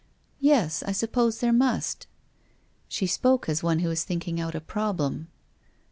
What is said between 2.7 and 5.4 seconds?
She spoke as one who is thinking out a problem.